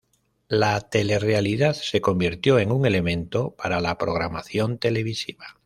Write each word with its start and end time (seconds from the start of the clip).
La 0.49 0.79
telerrealidad 0.89 1.73
se 1.75 2.01
convirtió 2.01 2.57
en 2.57 2.71
un 2.71 2.87
elemento 2.87 3.51
para 3.51 3.79
la 3.81 3.99
programación 3.99 4.79
televisiva. 4.79 5.45